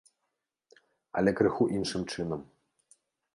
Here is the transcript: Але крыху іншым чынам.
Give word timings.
Але 1.21 1.31
крыху 1.41 1.63
іншым 1.81 2.07
чынам. 2.15 2.41